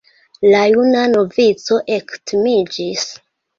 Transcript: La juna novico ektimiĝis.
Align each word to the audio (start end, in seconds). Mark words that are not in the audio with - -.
La 0.53 0.61
juna 0.75 1.03
novico 1.11 1.79
ektimiĝis. 2.01 3.07